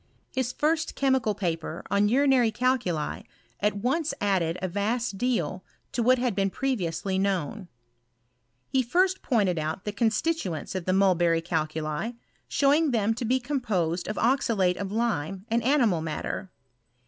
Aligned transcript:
His 0.33 0.51
first 0.51 0.95
chemical 0.95 1.35
paper* 1.35 1.83
on 1.91 2.09
urinary 2.09 2.49
calculi 2.49 3.21
at 3.59 3.77
once 3.77 4.15
added 4.19 4.57
a 4.59 4.67
vast 4.67 5.19
deal 5.19 5.63
to 5.91 6.01
what 6.01 6.17
had 6.17 6.33
been 6.33 6.49
previously 6.49 7.19
known. 7.19 7.67
He 8.67 8.81
first 8.81 9.21
pointed 9.21 9.59
out 9.59 9.85
the 9.85 9.91
constituents 9.91 10.73
of 10.73 10.85
the 10.85 10.93
mulberry 10.93 11.41
calculi, 11.43 12.13
showinr 12.49 12.91
them 12.91 13.13
to 13.13 13.25
be 13.25 13.39
composed 13.39 14.07
of 14.07 14.15
oxalate 14.17 14.77
of 14.77 14.91
lime 14.91 15.45
and 15.51 15.61
animid 15.61 16.01
matter. 16.01 16.49